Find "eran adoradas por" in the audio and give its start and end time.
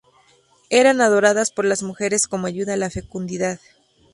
0.71-1.63